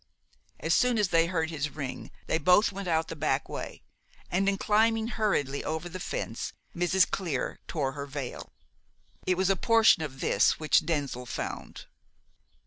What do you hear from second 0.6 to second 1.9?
soon as they heard his